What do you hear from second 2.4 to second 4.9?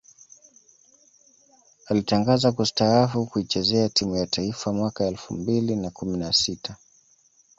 kustaafu kuichezea timu ya taifa